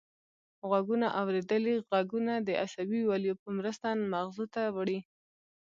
[0.69, 4.99] غوږونه اوریدلي غږونه د عصبي ولیو په مرسته مغزو ته وړي